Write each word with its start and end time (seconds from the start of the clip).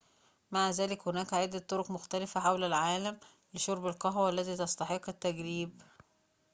مع 0.51 0.69
ذلك 0.69 1.07
هناك 1.07 1.33
عدة 1.33 1.59
طرق 1.59 1.91
مختلفة 1.91 2.39
حول 2.39 2.63
العالم 2.63 3.19
لشرب 3.53 3.87
القهوة 3.87 4.25
والتي 4.25 4.57
تستحق 4.57 5.09
التجريب 5.09 5.81